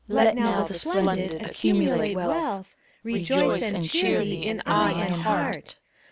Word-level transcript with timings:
Let 0.07 0.33
now 0.35 0.63
the 0.63 0.73
splendid, 0.73 1.45
accumulate 1.45 2.15
wealth 2.15 2.73
Rejoice 3.03 3.61
and 3.71 3.87
cheer 3.87 4.21
thee, 4.21 4.47
in 4.47 4.63
eye 4.65 4.93
and 4.93 5.13
heart! 5.21 5.75